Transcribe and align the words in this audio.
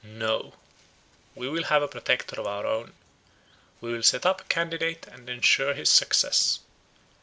No, 0.03 0.55
we 1.35 1.47
will 1.47 1.65
have 1.65 1.83
a 1.83 1.87
Protector 1.87 2.41
of 2.41 2.47
our 2.47 2.65
own. 2.65 2.93
We 3.81 3.93
will 3.93 4.01
set 4.01 4.25
up 4.25 4.41
a 4.41 4.45
candidate, 4.45 5.05
and 5.05 5.29
ensure 5.29 5.75
his 5.75 5.89
success. 5.89 6.57